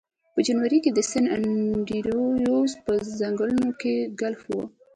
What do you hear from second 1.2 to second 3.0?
انډریوز په